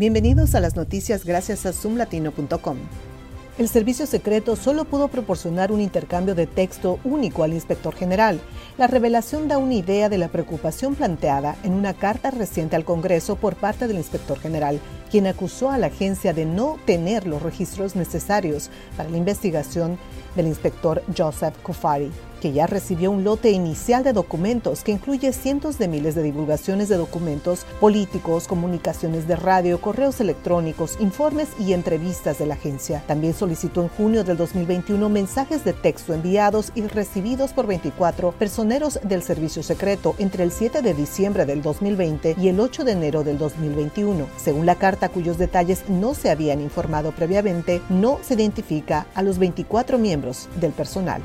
Bienvenidos 0.00 0.54
a 0.54 0.60
las 0.60 0.76
noticias 0.76 1.26
gracias 1.26 1.66
a 1.66 1.74
zoomlatino.com. 1.74 2.78
El 3.58 3.68
servicio 3.68 4.06
secreto 4.06 4.56
solo 4.56 4.86
pudo 4.86 5.08
proporcionar 5.08 5.72
un 5.72 5.82
intercambio 5.82 6.34
de 6.34 6.46
texto 6.46 6.98
único 7.04 7.44
al 7.44 7.52
inspector 7.52 7.94
general. 7.94 8.40
La 8.78 8.86
revelación 8.86 9.46
da 9.46 9.58
una 9.58 9.74
idea 9.74 10.08
de 10.08 10.16
la 10.16 10.28
preocupación 10.28 10.94
planteada 10.94 11.54
en 11.64 11.74
una 11.74 11.92
carta 11.92 12.30
reciente 12.30 12.76
al 12.76 12.86
Congreso 12.86 13.36
por 13.36 13.56
parte 13.56 13.88
del 13.88 13.98
inspector 13.98 14.38
general, 14.38 14.80
quien 15.10 15.26
acusó 15.26 15.70
a 15.70 15.78
la 15.78 15.88
agencia 15.88 16.32
de 16.32 16.44
no 16.44 16.78
tener 16.86 17.26
los 17.26 17.42
registros 17.42 17.96
necesarios 17.96 18.70
para 18.96 19.08
la 19.08 19.16
investigación 19.16 19.98
del 20.36 20.46
inspector 20.46 21.02
Joseph 21.16 21.56
Kofari 21.62 22.10
que 22.40 22.52
ya 22.52 22.66
recibió 22.66 23.10
un 23.10 23.22
lote 23.22 23.50
inicial 23.50 24.02
de 24.02 24.12
documentos 24.12 24.82
que 24.82 24.92
incluye 24.92 25.32
cientos 25.32 25.78
de 25.78 25.88
miles 25.88 26.14
de 26.14 26.22
divulgaciones 26.22 26.88
de 26.88 26.96
documentos 26.96 27.66
políticos, 27.78 28.48
comunicaciones 28.48 29.28
de 29.28 29.36
radio, 29.36 29.80
correos 29.80 30.20
electrónicos, 30.20 30.96
informes 30.98 31.48
y 31.58 31.74
entrevistas 31.74 32.38
de 32.38 32.46
la 32.46 32.54
agencia. 32.54 33.04
También 33.06 33.34
solicitó 33.34 33.82
en 33.82 33.88
junio 33.88 34.24
del 34.24 34.36
2021 34.36 35.08
mensajes 35.08 35.64
de 35.64 35.72
texto 35.72 36.14
enviados 36.14 36.72
y 36.74 36.82
recibidos 36.82 37.52
por 37.52 37.66
24 37.66 38.32
personeros 38.32 38.98
del 39.04 39.22
servicio 39.22 39.62
secreto 39.62 40.14
entre 40.18 40.44
el 40.44 40.50
7 40.50 40.82
de 40.82 40.94
diciembre 40.94 41.44
del 41.44 41.62
2020 41.62 42.36
y 42.40 42.48
el 42.48 42.58
8 42.58 42.84
de 42.84 42.92
enero 42.92 43.22
del 43.22 43.38
2021. 43.38 44.26
Según 44.36 44.66
la 44.66 44.76
carta 44.76 44.99
cuyos 45.08 45.38
detalles 45.38 45.88
no 45.88 46.14
se 46.14 46.30
habían 46.30 46.60
informado 46.60 47.12
previamente, 47.12 47.80
no 47.88 48.18
se 48.22 48.34
identifica 48.34 49.06
a 49.14 49.22
los 49.22 49.38
24 49.38 49.98
miembros 49.98 50.48
del 50.60 50.72
personal. 50.72 51.22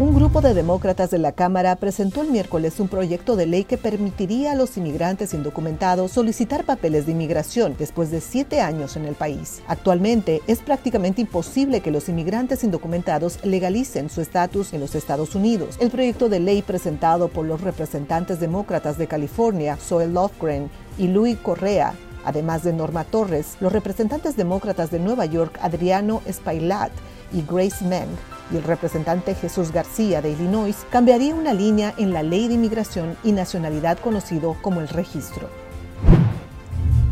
Un 0.00 0.14
grupo 0.14 0.40
de 0.40 0.54
demócratas 0.54 1.10
de 1.10 1.18
la 1.18 1.32
Cámara 1.32 1.76
presentó 1.76 2.22
el 2.22 2.30
miércoles 2.30 2.80
un 2.80 2.88
proyecto 2.88 3.36
de 3.36 3.44
ley 3.44 3.64
que 3.64 3.76
permitiría 3.76 4.52
a 4.52 4.54
los 4.54 4.78
inmigrantes 4.78 5.34
indocumentados 5.34 6.12
solicitar 6.12 6.64
papeles 6.64 7.04
de 7.04 7.12
inmigración 7.12 7.76
después 7.78 8.10
de 8.10 8.22
siete 8.22 8.62
años 8.62 8.96
en 8.96 9.04
el 9.04 9.14
país. 9.14 9.60
Actualmente 9.66 10.40
es 10.46 10.60
prácticamente 10.60 11.20
imposible 11.20 11.82
que 11.82 11.90
los 11.90 12.08
inmigrantes 12.08 12.64
indocumentados 12.64 13.44
legalicen 13.44 14.08
su 14.08 14.22
estatus 14.22 14.72
en 14.72 14.80
los 14.80 14.94
Estados 14.94 15.34
Unidos. 15.34 15.76
El 15.80 15.90
proyecto 15.90 16.30
de 16.30 16.40
ley 16.40 16.62
presentado 16.62 17.28
por 17.28 17.44
los 17.44 17.60
representantes 17.60 18.40
demócratas 18.40 18.96
de 18.96 19.06
California, 19.06 19.76
Zoe 19.76 20.08
Lofgren 20.08 20.70
y 20.96 21.08
Louis 21.08 21.36
Correa, 21.36 21.92
Además 22.24 22.62
de 22.62 22.72
Norma 22.72 23.04
Torres, 23.04 23.56
los 23.60 23.72
representantes 23.72 24.36
demócratas 24.36 24.90
de 24.90 24.98
Nueva 24.98 25.26
York, 25.26 25.58
Adriano 25.62 26.22
Spailat 26.30 26.92
y 27.32 27.42
Grace 27.42 27.84
Meng, 27.84 28.08
y 28.52 28.56
el 28.56 28.64
representante 28.64 29.34
Jesús 29.34 29.72
García 29.72 30.20
de 30.20 30.30
Illinois 30.30 30.76
cambiaría 30.90 31.34
una 31.34 31.54
línea 31.54 31.94
en 31.96 32.12
la 32.12 32.22
ley 32.22 32.48
de 32.48 32.54
inmigración 32.54 33.16
y 33.22 33.32
nacionalidad 33.32 33.98
conocido 33.98 34.56
como 34.60 34.80
el 34.80 34.88
registro. 34.88 35.48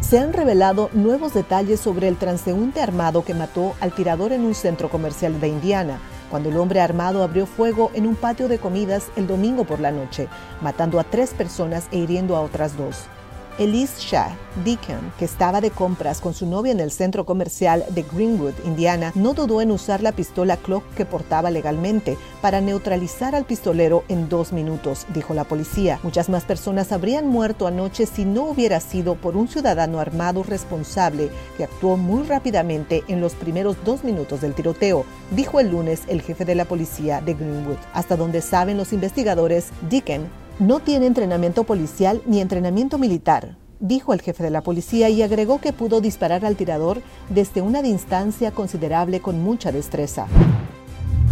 Se 0.00 0.18
han 0.18 0.32
revelado 0.32 0.90
nuevos 0.92 1.34
detalles 1.34 1.78
sobre 1.78 2.08
el 2.08 2.16
transeúnte 2.16 2.80
armado 2.80 3.24
que 3.24 3.32
mató 3.32 3.74
al 3.80 3.92
tirador 3.92 4.32
en 4.32 4.44
un 4.44 4.56
centro 4.56 4.90
comercial 4.90 5.40
de 5.40 5.48
Indiana, 5.48 6.00
cuando 6.30 6.48
el 6.48 6.56
hombre 6.56 6.80
armado 6.80 7.22
abrió 7.22 7.46
fuego 7.46 7.90
en 7.94 8.06
un 8.06 8.16
patio 8.16 8.48
de 8.48 8.58
comidas 8.58 9.06
el 9.16 9.28
domingo 9.28 9.64
por 9.64 9.78
la 9.78 9.92
noche, 9.92 10.28
matando 10.60 10.98
a 10.98 11.04
tres 11.04 11.30
personas 11.30 11.86
e 11.92 11.98
hiriendo 11.98 12.36
a 12.36 12.40
otras 12.40 12.76
dos. 12.76 13.04
Elise 13.58 14.00
Shah 14.00 14.36
Deacon, 14.64 15.12
que 15.18 15.24
estaba 15.24 15.60
de 15.60 15.70
compras 15.70 16.20
con 16.20 16.34
su 16.34 16.46
novia 16.46 16.72
en 16.72 16.80
el 16.80 16.90
centro 16.90 17.24
comercial 17.24 17.84
de 17.90 18.02
Greenwood, 18.02 18.54
Indiana, 18.64 19.12
no 19.14 19.34
dudó 19.34 19.60
en 19.60 19.70
usar 19.70 20.02
la 20.02 20.12
pistola 20.12 20.56
Clock 20.56 20.84
que 20.94 21.04
portaba 21.04 21.50
legalmente 21.50 22.16
para 22.40 22.60
neutralizar 22.60 23.34
al 23.34 23.44
pistolero 23.44 24.04
en 24.08 24.28
dos 24.28 24.52
minutos, 24.52 25.06
dijo 25.14 25.34
la 25.34 25.44
policía. 25.44 26.00
Muchas 26.02 26.28
más 26.28 26.44
personas 26.44 26.92
habrían 26.92 27.26
muerto 27.26 27.66
anoche 27.66 28.06
si 28.06 28.24
no 28.24 28.44
hubiera 28.44 28.80
sido 28.80 29.14
por 29.14 29.36
un 29.36 29.48
ciudadano 29.48 30.00
armado 30.00 30.42
responsable 30.42 31.30
que 31.56 31.64
actuó 31.64 31.96
muy 31.96 32.24
rápidamente 32.24 33.04
en 33.08 33.20
los 33.20 33.34
primeros 33.34 33.76
dos 33.84 34.04
minutos 34.04 34.40
del 34.40 34.54
tiroteo, 34.54 35.04
dijo 35.30 35.60
el 35.60 35.70
lunes 35.70 36.02
el 36.08 36.22
jefe 36.22 36.44
de 36.44 36.54
la 36.54 36.64
policía 36.64 37.20
de 37.20 37.34
Greenwood. 37.34 37.78
Hasta 37.92 38.16
donde 38.16 38.40
saben 38.40 38.76
los 38.76 38.92
investigadores, 38.92 39.68
Deacon 39.88 40.28
no 40.60 40.80
tiene 40.80 41.06
entrenamiento 41.06 41.64
policial 41.64 42.20
ni 42.26 42.40
entrenamiento 42.40 42.98
militar, 42.98 43.56
dijo 43.80 44.12
el 44.12 44.20
jefe 44.20 44.42
de 44.42 44.50
la 44.50 44.60
policía 44.60 45.08
y 45.08 45.22
agregó 45.22 45.58
que 45.58 45.72
pudo 45.72 46.02
disparar 46.02 46.44
al 46.44 46.56
tirador 46.56 47.00
desde 47.30 47.62
una 47.62 47.80
distancia 47.80 48.50
considerable 48.50 49.20
con 49.20 49.42
mucha 49.42 49.72
destreza. 49.72 50.26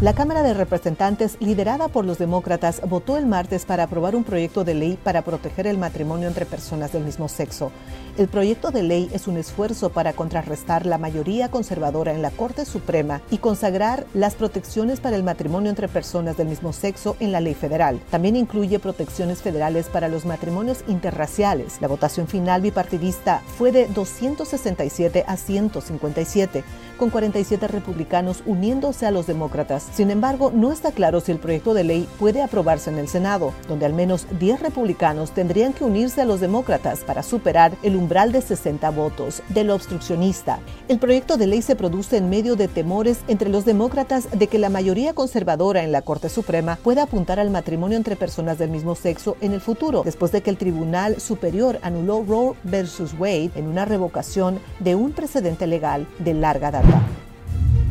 La 0.00 0.14
Cámara 0.14 0.42
de 0.42 0.54
Representantes, 0.54 1.36
liderada 1.40 1.88
por 1.88 2.06
los 2.06 2.16
demócratas, 2.16 2.80
votó 2.88 3.18
el 3.18 3.26
martes 3.26 3.66
para 3.66 3.82
aprobar 3.82 4.16
un 4.16 4.24
proyecto 4.24 4.64
de 4.64 4.72
ley 4.72 4.98
para 5.04 5.20
proteger 5.20 5.66
el 5.66 5.76
matrimonio 5.76 6.26
entre 6.26 6.46
personas 6.46 6.94
del 6.94 7.04
mismo 7.04 7.28
sexo. 7.28 7.70
El 8.16 8.26
proyecto 8.26 8.70
de 8.70 8.82
ley 8.82 9.10
es 9.12 9.28
un 9.28 9.36
esfuerzo 9.36 9.90
para 9.90 10.14
contrarrestar 10.14 10.86
la 10.86 10.96
mayoría 10.96 11.50
conservadora 11.50 12.14
en 12.14 12.22
la 12.22 12.30
Corte 12.30 12.64
Suprema 12.64 13.20
y 13.30 13.38
consagrar 13.38 14.06
las 14.14 14.36
protecciones 14.36 15.00
para 15.00 15.16
el 15.16 15.22
matrimonio 15.22 15.68
entre 15.68 15.86
personas 15.86 16.38
del 16.38 16.48
mismo 16.48 16.72
sexo 16.72 17.16
en 17.20 17.30
la 17.30 17.40
ley 17.40 17.52
federal. 17.52 18.00
También 18.10 18.36
incluye 18.36 18.78
protecciones 18.78 19.42
federales 19.42 19.90
para 19.90 20.08
los 20.08 20.24
matrimonios 20.24 20.82
interraciales. 20.88 21.76
La 21.82 21.88
votación 21.88 22.26
final 22.26 22.62
bipartidista 22.62 23.42
fue 23.58 23.70
de 23.70 23.86
267 23.88 25.24
a 25.26 25.36
157, 25.36 26.64
con 26.96 27.10
47 27.10 27.68
republicanos 27.68 28.42
uniéndose 28.46 29.04
a 29.04 29.10
los 29.10 29.26
demócratas 29.26 29.89
sin 29.92 30.10
embargo, 30.10 30.52
no 30.54 30.72
está 30.72 30.92
claro 30.92 31.20
si 31.20 31.32
el 31.32 31.38
proyecto 31.38 31.74
de 31.74 31.84
ley 31.84 32.08
puede 32.18 32.42
aprobarse 32.42 32.90
en 32.90 32.98
el 32.98 33.08
Senado, 33.08 33.52
donde 33.68 33.86
al 33.86 33.92
menos 33.92 34.26
10 34.38 34.60
republicanos 34.60 35.32
tendrían 35.32 35.72
que 35.72 35.84
unirse 35.84 36.20
a 36.20 36.24
los 36.24 36.40
demócratas 36.40 37.00
para 37.00 37.22
superar 37.22 37.72
el 37.82 37.96
umbral 37.96 38.32
de 38.32 38.40
60 38.40 38.88
votos 38.90 39.42
del 39.48 39.70
obstruccionista. 39.70 40.60
El 40.88 40.98
proyecto 40.98 41.36
de 41.36 41.46
ley 41.46 41.62
se 41.62 41.76
produce 41.76 42.16
en 42.16 42.30
medio 42.30 42.56
de 42.56 42.68
temores 42.68 43.18
entre 43.28 43.48
los 43.48 43.64
demócratas 43.64 44.28
de 44.30 44.46
que 44.46 44.58
la 44.58 44.70
mayoría 44.70 45.12
conservadora 45.12 45.82
en 45.82 45.92
la 45.92 46.02
Corte 46.02 46.28
Suprema 46.28 46.78
pueda 46.82 47.02
apuntar 47.02 47.40
al 47.40 47.50
matrimonio 47.50 47.96
entre 47.96 48.16
personas 48.16 48.58
del 48.58 48.70
mismo 48.70 48.94
sexo 48.94 49.36
en 49.40 49.52
el 49.52 49.60
futuro, 49.60 50.02
después 50.04 50.32
de 50.32 50.40
que 50.40 50.50
el 50.50 50.56
Tribunal 50.56 51.20
Superior 51.20 51.78
anuló 51.82 52.24
Roe 52.26 52.54
versus 52.62 53.14
Wade 53.18 53.50
en 53.56 53.66
una 53.66 53.84
revocación 53.84 54.60
de 54.78 54.94
un 54.94 55.12
precedente 55.12 55.66
legal 55.66 56.06
de 56.18 56.34
larga 56.34 56.70
data. 56.70 57.19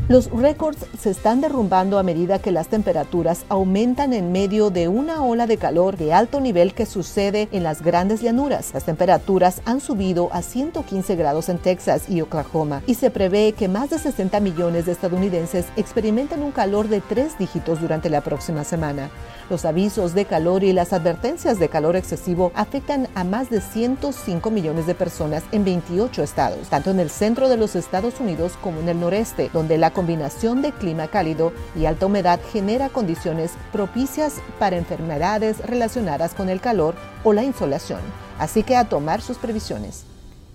Los 0.09 0.31
récords 0.31 0.87
se 0.99 1.11
están 1.11 1.39
derrumbando 1.39 1.99
a 1.99 2.03
medida 2.03 2.39
que 2.39 2.51
las 2.51 2.67
temperaturas 2.67 3.45
aumentan 3.47 4.11
en 4.11 4.31
medio 4.31 4.71
de 4.71 4.87
una 4.87 5.23
ola 5.23 5.45
de 5.45 5.57
calor 5.57 5.97
de 5.97 6.13
alto 6.13 6.41
nivel 6.41 6.73
que 6.73 6.87
sucede 6.87 7.47
en 7.51 7.61
las 7.61 7.83
grandes 7.83 8.19
llanuras. 8.19 8.71
Las 8.73 8.85
temperaturas 8.85 9.61
han 9.65 9.79
subido 9.79 10.29
a 10.33 10.41
115 10.41 11.15
grados 11.15 11.47
en 11.47 11.59
Texas 11.59 12.09
y 12.09 12.21
Oklahoma 12.21 12.81
y 12.87 12.95
se 12.95 13.11
prevé 13.11 13.51
que 13.51 13.67
más 13.67 13.91
de 13.91 13.99
60 13.99 14.39
millones 14.39 14.87
de 14.87 14.93
estadounidenses 14.93 15.67
experimenten 15.75 16.41
un 16.41 16.53
calor 16.53 16.87
de 16.87 17.01
tres 17.01 17.37
dígitos 17.37 17.79
durante 17.79 18.09
la 18.09 18.21
próxima 18.21 18.63
semana. 18.63 19.11
Los 19.47 19.63
avisos 19.63 20.15
de 20.15 20.25
calor 20.25 20.63
y 20.63 20.73
las 20.73 20.91
advertencias 20.91 21.59
de 21.59 21.69
calor 21.69 21.95
excesivo 21.95 22.51
afectan 22.55 23.07
a 23.13 23.23
más 23.23 23.51
de 23.51 23.61
105 23.61 24.49
millones 24.49 24.87
de 24.87 24.95
personas 24.95 25.43
en 25.51 25.65
28 25.65 26.23
estados, 26.23 26.67
tanto 26.69 26.89
en 26.89 26.99
el 26.99 27.11
centro 27.11 27.47
de 27.47 27.57
los 27.57 27.75
Estados 27.75 28.19
Unidos 28.19 28.53
como 28.59 28.79
en 28.79 28.89
el 28.89 28.99
noreste, 28.99 29.51
donde 29.53 29.77
la 29.77 29.91
combinación 29.99 30.61
de 30.61 30.71
clima 30.71 31.09
cálido 31.09 31.51
y 31.75 31.85
alta 31.85 32.05
humedad 32.05 32.39
genera 32.53 32.87
condiciones 32.87 33.51
propicias 33.73 34.35
para 34.57 34.77
enfermedades 34.77 35.59
relacionadas 35.59 36.33
con 36.33 36.47
el 36.47 36.61
calor 36.61 36.95
o 37.25 37.33
la 37.33 37.43
insolación. 37.43 37.99
Así 38.37 38.63
que 38.63 38.77
a 38.77 38.87
tomar 38.87 39.21
sus 39.21 39.37
previsiones. 39.37 40.05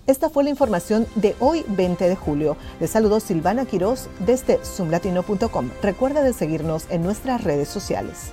Esta 0.07 0.31
fue 0.31 0.43
la 0.43 0.49
información 0.49 1.05
de 1.13 1.35
hoy 1.39 1.63
20 1.67 2.09
de 2.09 2.15
julio. 2.15 2.57
Les 2.79 2.89
saludo 2.89 3.19
Silvana 3.19 3.65
Quiroz 3.65 4.09
desde 4.25 4.57
zoomlatino.com. 4.65 5.69
Recuerda 5.83 6.23
de 6.23 6.33
seguirnos 6.33 6.87
en 6.89 7.03
nuestras 7.03 7.43
redes 7.43 7.67
sociales. 7.67 8.31